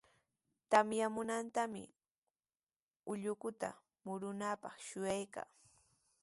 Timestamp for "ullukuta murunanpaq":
3.11-4.75